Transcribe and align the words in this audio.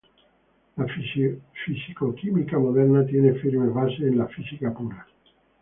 La 0.77 0.87
fisicoquímica 1.53 2.57
moderna 2.57 3.05
tiene 3.05 3.33
firmes 3.35 3.71
bases 3.71 3.99
en 4.01 4.17
la 4.17 4.25
física 4.25 4.73
pura. 4.73 5.05